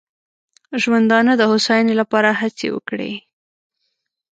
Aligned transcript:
ژوندانه 0.81 1.33
د 1.37 1.41
هوساینې 1.51 1.93
لپاره 2.01 2.29
هڅې 2.41 2.67
وکړي. 2.75 3.13